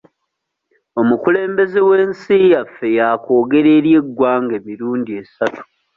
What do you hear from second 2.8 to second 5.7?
yaakoogera eri eggwanga emirundi esatu.